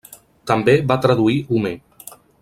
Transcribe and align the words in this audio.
També 0.51 0.73
va 0.91 0.97
traduir 1.03 1.37
Homer. 1.57 1.75